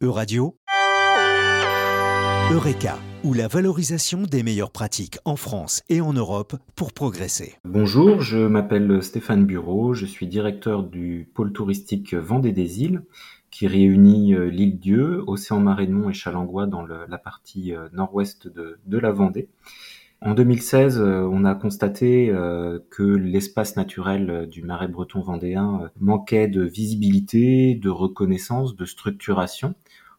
Euradio, 0.00 0.54
Eureka, 2.52 3.00
ou 3.24 3.34
la 3.34 3.48
valorisation 3.48 4.22
des 4.22 4.44
meilleures 4.44 4.70
pratiques 4.70 5.18
en 5.24 5.34
France 5.34 5.82
et 5.88 6.00
en 6.00 6.12
Europe 6.12 6.54
pour 6.76 6.92
progresser. 6.92 7.54
Bonjour, 7.64 8.20
je 8.20 8.38
m'appelle 8.38 9.02
Stéphane 9.02 9.44
Bureau, 9.44 9.94
je 9.94 10.06
suis 10.06 10.28
directeur 10.28 10.84
du 10.84 11.28
pôle 11.34 11.52
touristique 11.52 12.14
Vendée 12.14 12.52
des 12.52 12.84
Îles 12.84 13.02
qui 13.50 13.66
réunit 13.66 14.34
euh, 14.34 14.44
l'île 14.44 14.78
Dieu, 14.78 15.24
Océan 15.26 15.58
Marémont 15.58 16.10
et 16.10 16.12
Chalangois 16.14 16.66
dans 16.66 16.86
la 16.86 17.18
partie 17.18 17.74
euh, 17.74 17.88
nord-ouest 17.92 18.46
de, 18.46 18.78
de 18.86 18.98
la 18.98 19.10
Vendée. 19.10 19.48
En 20.20 20.34
2016, 20.34 21.00
euh, 21.00 21.28
on 21.28 21.44
a 21.44 21.56
constaté 21.56 22.32
que 22.90 23.02
l'espace 23.02 23.74
naturel 23.74 24.46
du 24.48 24.62
marais 24.62 24.86
breton 24.86 25.22
vendéen 25.22 25.90
manquait 25.98 26.46
de 26.46 26.62
visibilité, 26.62 27.74
de 27.74 27.90
reconnaissance, 27.90 28.76
de 28.76 28.84
structuration 28.84 29.74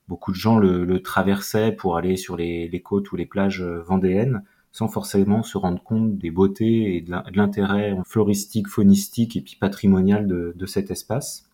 beaucoup 0.10 0.32
de 0.32 0.38
gens 0.38 0.58
le, 0.58 1.02
traversaient 1.02 1.72
pour 1.72 1.96
aller 1.96 2.18
sur 2.18 2.36
les, 2.36 2.82
côtes 2.84 3.12
ou 3.12 3.16
les 3.16 3.26
plages 3.26 3.62
euh, 3.62 3.82
vendéennes 3.84 4.44
sans 4.72 4.88
forcément 4.88 5.42
se 5.42 5.58
rendre 5.58 5.82
compte 5.82 6.18
des 6.18 6.30
beautés 6.30 6.96
et 6.96 7.02
de 7.02 7.12
l'intérêt 7.34 7.98
floristique, 8.06 8.68
faunistique 8.68 9.36
et 9.36 9.42
puis 9.42 9.56
patrimonial 9.56 10.28
de 10.28 10.66
cet 10.68 10.92
espace. 10.92 11.49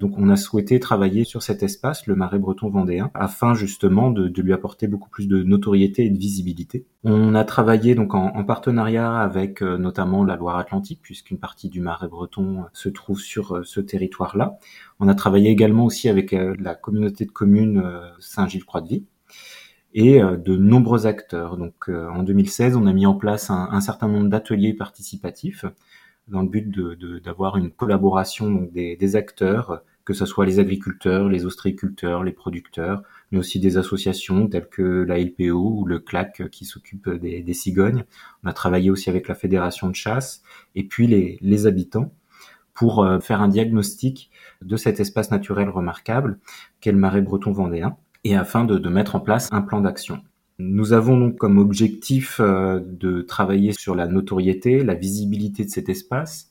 Donc 0.00 0.16
on 0.16 0.30
a 0.30 0.36
souhaité 0.36 0.80
travailler 0.80 1.24
sur 1.24 1.42
cet 1.42 1.62
espace, 1.62 2.06
le 2.06 2.16
marais 2.16 2.38
breton 2.38 2.70
vendéen, 2.70 3.10
afin 3.12 3.52
justement 3.52 4.10
de, 4.10 4.40
lui 4.40 4.54
apporter 4.54 4.88
beaucoup 4.88 5.10
plus 5.10 5.28
de 5.28 5.42
notoriété 5.42 6.06
et 6.06 6.10
de 6.10 6.18
visibilité. 6.18 6.86
On 7.04 7.34
a 7.34 7.44
travaillé 7.44 7.94
donc 7.94 8.14
en, 8.14 8.42
partenariat 8.44 9.18
avec 9.18 9.62
euh, 9.62 9.76
notamment 9.76 10.24
la 10.24 10.36
Loire-Atlantique, 10.36 11.00
puisqu'une 11.02 11.38
partie 11.38 11.68
du 11.68 11.82
marais 11.82 12.08
breton 12.08 12.64
se 12.72 12.88
trouve 12.88 13.20
sur 13.20 13.56
euh, 13.56 13.62
ce 13.62 13.78
territoire-là. 13.78 14.56
On 15.00 15.08
a 15.08 15.14
travaillé 15.14 15.50
également 15.50 15.84
aussi 15.84 16.08
avec 16.08 16.32
euh, 16.32 16.56
la 16.58 16.74
communauté 16.74 17.26
de 17.26 17.30
communes 17.30 17.84
Saint-Gilles-Croix-de-Vie 18.20 19.04
et 19.92 20.20
de 20.20 20.56
nombreux 20.56 21.06
acteurs. 21.06 21.56
Donc 21.56 21.88
en 21.88 22.22
2016, 22.22 22.76
on 22.76 22.86
a 22.86 22.92
mis 22.92 23.06
en 23.06 23.14
place 23.14 23.50
un, 23.50 23.80
certain 23.80 24.06
nombre 24.06 24.28
d'ateliers 24.28 24.72
participatifs 24.72 25.64
dans 26.28 26.42
le 26.42 26.48
but 26.48 26.70
d'avoir 27.24 27.56
une 27.56 27.72
collaboration 27.72 28.68
des, 28.72 28.94
des, 28.94 29.16
acteurs 29.16 29.82
que 30.10 30.16
ce 30.16 30.26
soit 30.26 30.44
les 30.44 30.58
agriculteurs, 30.58 31.28
les 31.28 31.46
ostréiculteurs, 31.46 32.24
les 32.24 32.32
producteurs, 32.32 33.04
mais 33.30 33.38
aussi 33.38 33.60
des 33.60 33.76
associations 33.76 34.48
telles 34.48 34.68
que 34.68 35.04
la 35.04 35.20
LPO 35.20 35.52
ou 35.52 35.84
le 35.86 36.00
CLAC 36.00 36.50
qui 36.50 36.64
s'occupe 36.64 37.08
des, 37.08 37.54
cigognes. 37.54 38.02
On 38.42 38.48
a 38.48 38.52
travaillé 38.52 38.90
aussi 38.90 39.08
avec 39.08 39.28
la 39.28 39.36
fédération 39.36 39.88
de 39.88 39.94
chasse 39.94 40.42
et 40.74 40.82
puis 40.82 41.06
les, 41.06 41.66
habitants 41.68 42.12
pour 42.74 43.04
euh, 43.04 43.20
faire 43.20 43.40
un 43.40 43.46
diagnostic 43.46 44.32
de 44.62 44.76
cet 44.76 44.98
espace 44.98 45.30
naturel 45.30 45.68
remarquable 45.68 46.40
qu'est 46.80 46.90
le 46.90 46.98
marais 46.98 47.22
breton 47.22 47.52
vendéen 47.52 47.96
et 48.24 48.34
afin 48.34 48.64
de, 48.64 48.88
mettre 48.88 49.14
en 49.14 49.20
place 49.20 49.48
un 49.52 49.62
plan 49.62 49.80
d'action. 49.80 50.24
Nous 50.58 50.92
avons 50.92 51.16
donc 51.16 51.36
comme 51.36 51.58
objectif 51.58 52.40
euh, 52.40 52.80
de 52.84 53.22
travailler 53.22 53.72
sur 53.72 53.94
la 53.94 54.08
notoriété, 54.08 54.82
la 54.82 54.94
visibilité 54.94 55.64
de 55.64 55.70
cet 55.70 55.88
espace, 55.88 56.49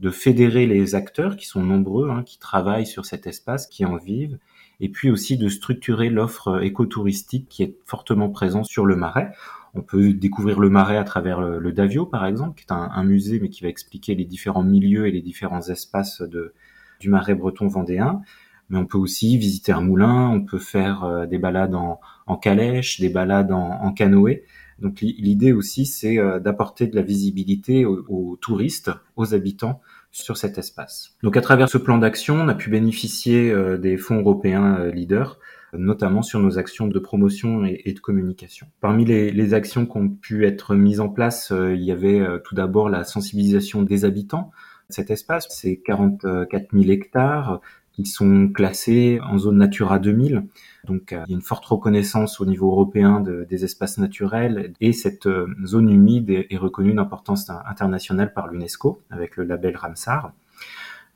de 0.00 0.10
fédérer 0.10 0.66
les 0.66 0.94
acteurs 0.94 1.36
qui 1.36 1.46
sont 1.46 1.62
nombreux, 1.62 2.10
hein, 2.10 2.22
qui 2.24 2.38
travaillent 2.38 2.86
sur 2.86 3.04
cet 3.04 3.26
espace, 3.26 3.66
qui 3.66 3.84
en 3.84 3.96
vivent, 3.96 4.38
et 4.80 4.88
puis 4.88 5.10
aussi 5.10 5.36
de 5.36 5.48
structurer 5.48 6.08
l'offre 6.08 6.62
écotouristique 6.62 7.48
qui 7.48 7.64
est 7.64 7.76
fortement 7.84 8.28
présente 8.28 8.66
sur 8.66 8.86
le 8.86 8.94
Marais. 8.94 9.32
On 9.74 9.82
peut 9.82 10.12
découvrir 10.12 10.60
le 10.60 10.70
Marais 10.70 10.96
à 10.96 11.04
travers 11.04 11.40
le, 11.40 11.72
Davio, 11.72 12.06
par 12.06 12.26
exemple, 12.26 12.56
qui 12.56 12.64
est 12.64 12.72
un, 12.72 13.04
musée, 13.04 13.40
mais 13.40 13.48
qui 13.48 13.62
va 13.62 13.68
expliquer 13.68 14.14
les 14.14 14.24
différents 14.24 14.62
milieux 14.62 15.06
et 15.06 15.10
les 15.10 15.20
différents 15.20 15.68
espaces 15.68 16.22
de, 16.22 16.54
du 17.00 17.08
Marais 17.08 17.34
breton 17.34 17.66
vendéen. 17.66 18.22
Mais 18.70 18.78
on 18.78 18.86
peut 18.86 18.98
aussi 18.98 19.36
visiter 19.36 19.72
un 19.72 19.80
moulin, 19.80 20.28
on 20.28 20.44
peut 20.44 20.58
faire 20.58 21.04
euh, 21.04 21.26
des 21.26 21.38
balades 21.38 21.74
en, 21.74 22.36
calèche, 22.36 23.00
des 23.00 23.08
balades 23.08 23.50
en 23.50 23.92
canoë. 23.92 24.44
Donc 24.80 25.00
l'idée 25.00 25.52
aussi, 25.52 25.86
c'est 25.86 26.18
euh, 26.18 26.38
d'apporter 26.38 26.86
de 26.86 26.96
la 26.96 27.02
visibilité 27.02 27.84
aux, 27.84 28.36
touristes, 28.40 28.90
aux 29.16 29.34
habitants 29.34 29.80
sur 30.10 30.36
cet 30.36 30.58
espace. 30.58 31.16
Donc 31.22 31.36
à 31.36 31.40
travers 31.40 31.68
ce 31.68 31.78
plan 31.78 31.98
d'action, 31.98 32.36
on 32.36 32.48
a 32.48 32.54
pu 32.54 32.70
bénéficier 32.70 33.50
euh, 33.50 33.76
des 33.76 33.96
fonds 33.96 34.18
européens 34.18 34.76
euh, 34.78 34.90
leaders 34.90 35.38
notamment 35.74 36.22
sur 36.22 36.40
nos 36.40 36.58
actions 36.58 36.86
de 36.86 36.98
promotion 36.98 37.66
et, 37.66 37.92
de 37.92 38.00
communication. 38.00 38.68
Parmi 38.80 39.04
les, 39.04 39.52
actions 39.52 39.84
qui 39.84 39.98
ont 39.98 40.08
pu 40.08 40.46
être 40.46 40.74
mises 40.74 40.98
en 40.98 41.10
place, 41.10 41.52
il 41.52 41.82
y 41.82 41.92
avait 41.92 42.26
tout 42.42 42.54
d'abord 42.54 42.88
la 42.88 43.04
sensibilisation 43.04 43.82
des 43.82 44.06
habitants. 44.06 44.50
Cet 44.88 45.10
espace, 45.10 45.46
c'est 45.50 45.76
44 45.84 46.68
000 46.72 46.90
hectares, 46.90 47.60
ils 47.98 48.06
sont 48.06 48.48
classés 48.48 49.20
en 49.22 49.38
zone 49.38 49.58
Natura 49.58 49.98
2000. 49.98 50.44
Donc 50.84 51.12
euh, 51.12 51.22
il 51.26 51.30
y 51.30 51.34
a 51.34 51.36
une 51.36 51.42
forte 51.42 51.64
reconnaissance 51.66 52.40
au 52.40 52.46
niveau 52.46 52.70
européen 52.70 53.20
des 53.20 53.64
espaces 53.64 53.98
naturels 53.98 54.72
et 54.80 54.92
cette 54.92 55.26
euh, 55.26 55.46
zone 55.64 55.90
humide 55.90 56.30
est, 56.30 56.56
reconnue 56.56 56.94
d'importance 56.94 57.50
internationale 57.50 58.32
par 58.32 58.48
l'UNESCO 58.48 59.02
avec 59.10 59.36
le 59.36 59.44
label 59.44 59.76
Ramsar. 59.76 60.32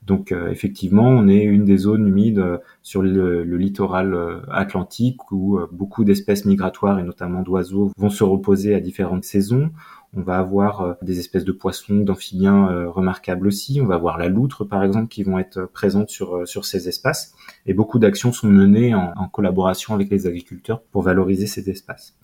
Donc 0.05 0.31
euh, 0.31 0.49
effectivement, 0.49 1.07
on 1.07 1.27
est 1.27 1.43
une 1.43 1.65
des 1.65 1.77
zones 1.77 2.07
humides 2.07 2.43
sur 2.81 3.01
le, 3.01 3.43
littoral 3.43 4.41
atlantique 4.51 5.31
où 5.31 5.59
beaucoup 5.71 6.03
d'espèces 6.03 6.45
migratoires 6.45 6.99
et 6.99 7.03
notamment 7.03 7.41
d'oiseaux 7.41 7.91
vont 7.97 8.09
se 8.09 8.23
reposer 8.23 8.75
à 8.75 8.79
différentes 8.79 9.23
saisons. 9.23 9.71
On 10.15 10.21
va 10.21 10.37
avoir 10.37 10.81
euh, 10.81 10.93
des 11.01 11.19
espèces 11.19 11.43
de 11.43 11.51
poissons, 11.51 11.97
d'amphibiens 11.97 12.69
euh, 12.69 12.89
remarquables 12.89 13.47
aussi. 13.47 13.79
On 13.81 13.87
va 13.87 13.95
avoir 13.95 14.17
la 14.17 14.29
loutre, 14.29 14.63
par 14.63 14.83
exemple, 14.83 15.07
qui 15.07 15.23
vont 15.23 15.39
être 15.39 15.65
présentes 15.65 16.09
sur, 16.09 16.35
euh, 16.35 16.45
sur 16.45 16.65
ces 16.65 16.87
espaces. 16.87 17.33
Et 17.65 17.73
beaucoup 17.73 17.97
d'actions 17.97 18.31
sont 18.31 18.47
menées 18.47 18.93
en, 18.93 19.27
collaboration 19.31 19.95
avec 19.95 20.11
les 20.11 20.27
agriculteurs 20.27 20.81
pour 20.91 21.01
valoriser 21.01 21.47
ces 21.47 21.69
espaces. 21.69 22.15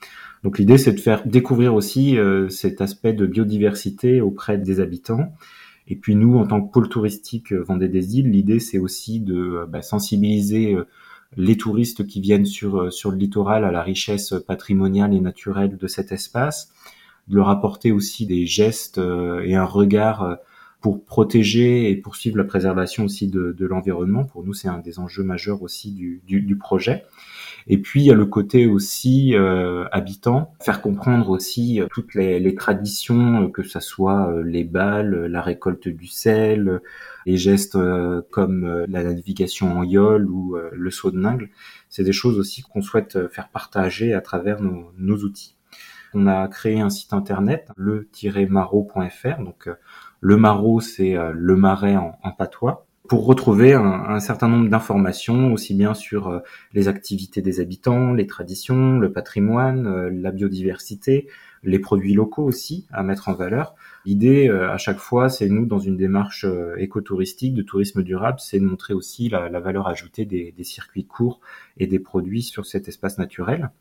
Donc 0.44 0.60
l'idée, 0.60 0.78
c'est 0.78 0.92
de 0.92 1.00
faire 1.00 1.26
découvrir 1.26 1.74
aussi 1.74 2.18
cet 2.50 2.82
aspect 2.82 3.14
de 3.14 3.26
biodiversité 3.26 4.22
auprès 4.22 4.58
des 4.58 4.80
habitants. 4.80 5.34
Et 5.90 5.96
puis 5.96 6.16
nous, 6.16 6.38
en 6.38 6.46
tant 6.46 6.62
que 6.62 6.72
pôle 6.72 6.88
touristique 6.88 7.52
Vendée 7.52 7.90
des 7.90 8.18
îles, 8.18 8.30
l'idée, 8.30 8.60
c'est 8.60 8.78
aussi 8.78 9.20
de 9.20 9.66
bah, 9.68 9.82
sensibiliser 9.82 10.78
les 11.36 11.58
touristes 11.58 12.08
qui 12.08 12.22
viennent 12.22 12.46
sur, 12.46 12.92
sur 12.92 13.12
le 13.12 13.18
littoral 13.18 13.66
à 13.66 13.72
la 13.72 13.82
richesse 13.82 14.34
patrimoniale 14.48 15.14
et 15.14 15.20
naturelle 15.20 15.78
de 15.78 15.88
cet 15.88 16.12
espace, 16.12 16.72
de 17.30 17.36
leur 17.36 17.50
apporter 17.50 17.92
aussi 17.92 18.26
des 18.26 18.46
gestes 18.46 18.98
euh, 18.98 19.42
et 19.46 19.56
un 19.56 19.66
regard 19.66 20.24
euh, 20.24 20.36
pour 20.82 21.04
protéger 21.06 21.92
et 21.92 21.96
poursuivre 21.96 22.38
la 22.38 22.44
préservation 22.44 23.04
aussi 23.04 23.28
de, 23.28 23.52
de 23.58 23.66
l'environnement. 23.66 24.24
Pour 24.24 24.44
nous, 24.44 24.54
c'est 24.54 24.70
un 24.70 24.80
des 24.80 24.98
enjeux 24.98 25.24
majeurs 25.24 25.62
aussi 25.62 25.92
du, 25.92 26.22
du, 26.26 26.42
du, 26.42 26.58
projet. 26.58 27.04
Et 27.70 27.78
puis, 27.78 28.02
il 28.02 28.08
y 28.08 28.12
a 28.12 28.16
le 28.16 28.26
côté 28.26 28.66
aussi 28.66 29.36
euh, 29.36 29.86
habitant, 29.92 30.54
faire 30.62 30.82
comprendre 30.82 31.30
aussi 31.30 31.80
euh, 31.80 31.88
toutes 31.92 32.16
les, 32.16 32.40
les 32.40 32.56
traditions, 32.56 33.50
que 33.50 33.64
ce 33.64 33.80
soit 33.80 34.34
les 34.44 34.64
balles, 34.64 35.28
la 35.28 35.42
récolte 35.42 35.88
du 35.88 36.08
sel, 36.08 36.82
les 37.26 37.38
gestes 37.38 37.78
comme 38.32 38.86
la 38.88 39.04
navigation 39.04 39.78
en 39.78 39.84
yole 39.84 40.28
ou 40.30 40.58
le 40.72 40.92
saut 40.92 41.12
de 41.12 41.20
ningle. 41.20 41.50
C'est 41.90 42.04
des 42.04 42.12
choses 42.12 42.40
aussi 42.40 42.62
qu'on 42.62 42.82
souhaite 42.82 43.30
faire 43.30 43.50
partager 43.50 44.14
à 44.14 44.22
travers 44.22 44.62
nos, 44.62 44.92
nos 44.98 45.18
outils. 45.18 45.56
On 46.14 46.28
a 46.28 46.48
créé 46.48 46.80
un 46.80 46.90
site 46.90 47.14
internet, 47.14 47.70
le-maraud.fr. 47.78 49.44
Donc 49.44 49.68
euh, 49.68 49.76
le 50.22 50.38
maraud, 50.38 50.80
c'est 50.80 51.16
euh, 51.16 51.32
le 51.34 51.56
marais 51.56 51.96
en, 51.96 52.14
patois 52.38 52.88
pour 53.10 53.26
retrouver 53.26 53.74
un, 53.74 54.20
certain 54.20 54.48
nombre 54.48 54.70
d'informations, 54.70 55.52
aussi 55.52 55.74
bien 55.74 55.94
sur 55.94 56.30
euh, 56.30 56.40
les 56.74 56.88
activités 56.88 57.42
des 57.42 57.60
habitants, 57.60 58.14
les 58.14 58.28
traditions, 58.28 59.00
le 59.00 59.12
patrimoine, 59.12 60.08
la 60.10 60.32
biodiversité, 60.32 61.28
les 61.64 61.80
produits 61.80 62.14
locaux 62.14 62.44
aussi 62.44 62.86
à 62.92 63.04
mettre 63.04 63.28
en 63.28 63.34
valeur. 63.34 63.76
L'idée, 64.06 64.48
à 64.50 64.78
chaque 64.78 65.00
fois, 65.00 65.28
c'est 65.28 65.50
nous, 65.50 65.66
dans 65.66 65.80
une 65.80 65.98
démarche 65.98 66.46
écotouristique, 66.78 67.54
de 67.54 67.64
tourisme 67.64 68.02
durable, 68.02 68.40
c'est 68.40 68.60
de 68.60 68.66
montrer 68.66 68.94
aussi 68.94 69.28
la, 69.28 69.50
valeur 69.60 69.88
ajoutée 69.88 70.24
des, 70.24 70.54
des, 70.56 70.64
circuits 70.64 71.04
courts 71.04 71.42
et 71.78 71.88
des 71.88 72.00
produits 72.00 72.44
sur 72.44 72.66
cet 72.66 72.88
espace 72.88 73.18
naturel. 73.18 73.72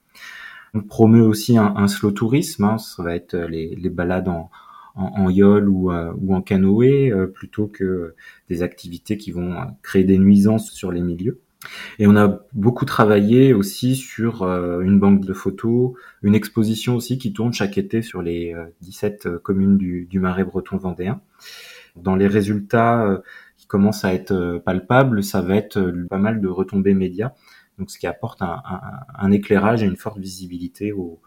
On 0.74 0.82
promeut 0.82 1.22
aussi 1.22 1.56
un, 1.56 1.88
slow 1.88 2.10
tourisme, 2.10 2.64
hein, 2.64 2.78
ça 2.78 3.02
va 3.02 3.14
être 3.14 3.36
les, 3.36 3.90
balades 3.90 4.28
en, 4.28 4.50
en, 4.98 5.30
yole 5.30 5.68
ou, 5.68 5.92
euh, 5.92 6.12
ou 6.20 6.34
en 6.34 6.42
canoë 6.42 7.12
euh, 7.12 7.26
plutôt 7.26 7.68
que 7.68 8.14
des 8.48 8.62
activités 8.62 9.16
qui 9.16 9.30
vont 9.30 9.56
créer 9.82 10.04
des 10.04 10.18
nuisances 10.18 10.72
sur 10.72 10.92
les 10.92 11.00
milieux. 11.00 11.40
Et 11.98 12.06
on 12.06 12.16
a 12.16 12.40
beaucoup 12.52 12.84
travaillé 12.84 13.52
aussi 13.52 13.96
sur 13.96 14.42
euh, 14.42 14.80
une 14.80 14.98
banque 14.98 15.24
de 15.24 15.32
photos, 15.32 15.92
une 16.22 16.34
exposition 16.34 16.96
aussi 16.96 17.18
qui 17.18 17.32
tourne 17.32 17.52
chaque 17.52 17.78
été 17.78 18.02
sur 18.02 18.22
les 18.22 18.54
17 18.80 19.38
communes 19.38 19.76
du, 19.76 20.06
du 20.06 20.20
Marais 20.20 20.44
breton 20.44 20.76
vendéen. 20.76 21.20
Dans 21.96 22.14
les 22.14 22.28
résultats 22.28 23.22
qui 23.56 23.66
commencent 23.66 24.04
à 24.04 24.14
être 24.14 24.62
palpables, 24.64 25.24
ça 25.24 25.40
va 25.40 25.56
être 25.56 25.92
pas 26.08 26.18
mal 26.18 26.40
de 26.40 26.48
retombées 26.48 26.94
médias 26.94 27.32
donc 27.78 27.90
ce 27.90 27.98
qui 27.98 28.06
apporte 28.06 28.42
un, 28.42 29.30
éclairage 29.30 29.82
et 29.82 29.86
une 29.86 29.96
forte 29.96 30.18
visibilité 30.18 30.92
au, 30.92 31.20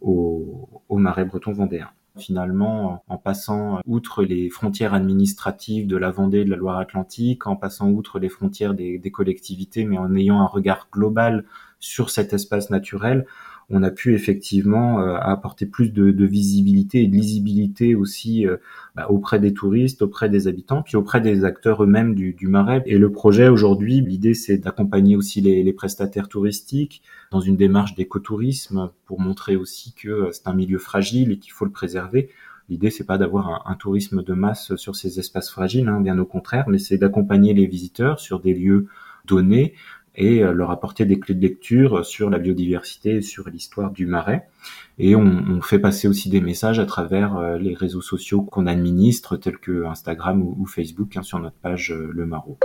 au, 0.00 0.96
marais 0.96 1.24
breton 1.24 1.52
vendéen. 1.52 1.90
Finalement 2.20 3.02
en 3.08 3.16
passant 3.18 3.80
outre 3.86 4.22
les 4.22 4.48
frontières 4.50 4.94
administratives 4.94 5.86
de 5.86 5.96
la 5.96 6.10
Vendée, 6.10 6.44
de 6.44 6.50
la 6.50 6.56
Loire-Atlantique, 6.56 7.46
en 7.46 7.56
passant 7.56 7.90
outre 7.90 8.18
les 8.18 8.28
frontières 8.28 8.74
des, 8.74 8.98
des 8.98 9.10
collectivités, 9.10 9.84
mais 9.84 9.98
en 9.98 10.14
ayant 10.14 10.40
un 10.40 10.46
regard 10.46 10.88
global 10.92 11.44
sur 11.80 12.10
cet 12.10 12.32
espace 12.32 12.70
naturel, 12.70 13.26
on 13.70 13.82
a 13.82 13.90
pu 13.90 14.14
effectivement 14.14 15.00
euh, 15.00 15.16
apporter 15.16 15.64
plus 15.64 15.90
de, 15.90 16.10
de, 16.10 16.26
visibilité 16.26 17.02
et 17.02 17.06
de 17.06 17.14
lisibilité 17.14 17.94
aussi 17.94 18.46
euh, 18.46 18.56
bah, 18.96 19.06
auprès 19.08 19.38
des 19.38 19.54
touristes, 19.54 20.02
auprès 20.02 20.28
des 20.28 20.48
habitants, 20.48 20.82
puis 20.82 20.96
auprès 20.96 21.20
des 21.20 21.44
acteurs 21.44 21.82
eux-mêmes 21.84 22.14
du, 22.14 22.36
Marais. 22.48 22.82
Et 22.86 22.98
le 22.98 23.12
projet 23.12 23.48
aujourd'hui, 23.48 24.00
l'idée 24.00 24.34
c'est 24.34 24.58
d'accompagner 24.58 25.16
aussi 25.16 25.40
les, 25.40 25.62
les, 25.62 25.72
prestataires 25.72 26.28
touristiques 26.28 27.02
dans 27.30 27.40
une 27.40 27.56
démarche 27.56 27.94
d'écotourisme 27.94 28.90
pour 29.06 29.20
montrer 29.20 29.54
aussi 29.54 29.94
que 29.94 30.08
euh, 30.08 30.32
c'est 30.32 30.48
un 30.48 30.54
milieu 30.54 30.78
fragile 30.78 31.30
et 31.32 31.38
qu'il 31.38 31.52
faut 31.52 31.64
le 31.64 31.70
préserver. 31.70 32.28
L'idée, 32.68 32.90
c'est 32.90 33.06
pas 33.06 33.18
d'avoir 33.18 33.48
un, 33.48 33.72
un, 33.72 33.74
tourisme 33.74 34.22
de 34.22 34.32
masse 34.32 34.76
sur 34.76 34.94
ces 34.94 35.18
espaces 35.18 35.50
fragiles, 35.50 35.88
hein, 35.88 36.00
bien 36.00 36.18
au 36.18 36.24
contraire, 36.24 36.68
mais 36.68 36.78
c'est 36.78 36.98
d'accompagner 36.98 37.52
les 37.52 37.66
visiteurs 37.66 38.20
sur 38.20 38.38
des 38.40 38.54
lieux 38.54 38.86
donnés 39.26 39.74
et 40.14 40.42
euh, 40.42 40.52
leur 40.52 40.70
apporter 40.70 41.04
des 41.04 41.18
clés 41.18 41.34
de 41.34 41.40
lecture 41.40 42.04
sur 42.04 42.30
la 42.30 42.38
biodiversité 42.38 43.16
et 43.16 43.22
sur 43.22 43.48
l'histoire 43.48 43.90
du 43.90 44.06
marais. 44.06 44.48
Et 44.98 45.16
on, 45.16 45.60
fait 45.62 45.78
passer 45.78 46.08
aussi 46.08 46.28
des 46.28 46.40
messages 46.40 46.78
à 46.78 46.86
travers 46.86 47.36
euh, 47.36 47.58
les 47.58 47.74
réseaux 47.74 48.02
sociaux 48.02 48.42
qu'on 48.42 48.66
administre, 48.66 49.36
tels 49.36 49.58
que 49.58 49.84
Instagram 49.86 50.42
ou, 50.42 50.56
ou 50.58 50.66
Facebook, 50.66 51.16
hein, 51.16 51.22
sur 51.22 51.38
notre 51.38 51.56
page 51.56 51.92
euh, 51.92 52.10
Le 52.12 52.26
Maraud. 52.26 52.58